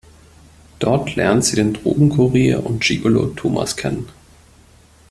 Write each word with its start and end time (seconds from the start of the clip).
Dort 0.79 1.15
lernt 1.15 1.45
sie 1.45 1.55
den 1.55 1.75
Drogenkurier 1.75 2.65
und 2.65 2.81
Gigolo 2.83 3.27
Thomas 3.35 3.75
kennen. 3.75 4.07